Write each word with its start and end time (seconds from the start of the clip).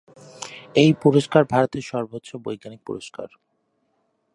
এই 0.75 0.91
পুরস্কার 1.03 1.43
ভারতের 1.53 1.83
সর্বোচ্চ 1.91 2.29
বৈজ্ঞানিক 2.45 2.81
পুরস্কার। 2.87 3.29